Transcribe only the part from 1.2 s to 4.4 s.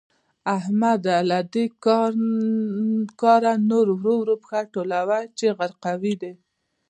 له دې کاره نور ورو ورو